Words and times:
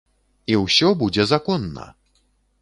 І 0.53 0.55
ўсё 0.61 0.89
будзе 1.01 1.27
законна! 1.33 1.85